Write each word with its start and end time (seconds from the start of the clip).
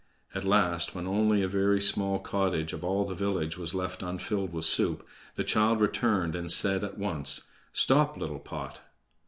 At 0.33 0.43
last, 0.45 0.95
when 0.95 1.05
only 1.05 1.43
a 1.43 1.47
very 1.47 1.79
small 1.79 2.17
cottage 2.17 2.73
of 2.73 2.83
all 2.83 3.05
the 3.05 3.13
village 3.13 3.55
was 3.59 3.75
left 3.75 4.01
unfilled 4.01 4.51
with 4.51 4.65
soup, 4.65 5.05
the 5.35 5.43
child 5.43 5.79
returned 5.79 6.35
and 6.35 6.51
said 6.51 6.83
at 6.83 6.97
once: 6.97 7.41
"Stop, 7.71 8.17
little 8.17 8.39
pot!" 8.39 8.81